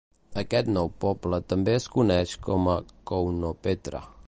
[0.41, 2.81] Aquest nou poble també es coneix com a
[3.13, 4.05] Kounopetra.